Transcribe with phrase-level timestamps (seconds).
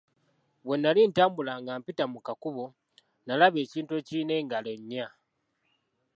[0.65, 2.65] Bwe nnali ntambula nga mpita mu kakubo,
[3.23, 5.07] nnalaba ekintu ekirina engalo nnya.